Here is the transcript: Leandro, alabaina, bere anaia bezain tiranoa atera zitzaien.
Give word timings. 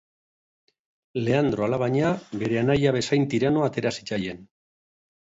Leandro, 1.27 1.65
alabaina, 1.67 2.09
bere 2.45 2.57
anaia 2.63 2.95
bezain 2.97 3.29
tiranoa 3.35 3.69
atera 3.73 3.93
zitzaien. 3.99 4.41